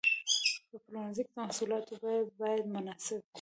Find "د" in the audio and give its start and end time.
1.33-1.37